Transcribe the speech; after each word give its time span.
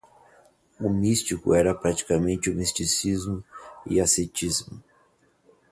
O 0.79 0.89
místico 0.89 1.53
era 1.53 1.75
praticante 1.75 2.49
do 2.49 2.55
misticismo 2.57 3.43
e 3.85 4.01
ascetismo 4.01 4.83